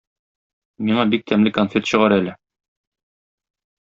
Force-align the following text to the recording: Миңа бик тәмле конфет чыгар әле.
Миңа 0.87 1.03
бик 1.11 1.27
тәмле 1.31 1.51
конфет 1.59 1.85
чыгар 1.93 2.15
әле. 2.19 2.33